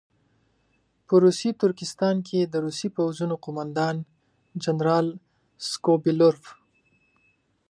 [1.07, 3.95] په روسي ترکستان کې د روسي پوځونو قوماندان
[4.63, 5.07] جنرال
[5.69, 6.43] سکوبیلروف.